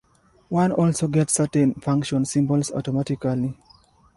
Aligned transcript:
One 0.49 0.71
also 0.71 1.07
gets 1.07 1.33
certain 1.33 1.75
function 1.75 2.25
symbols 2.25 2.71
automatically. 2.71 3.55